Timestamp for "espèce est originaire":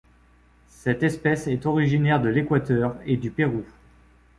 1.03-2.19